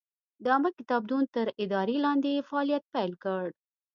[0.43, 3.43] د عامه کتابتون تر ادارې لاندې یې فعالیت پیل کړ.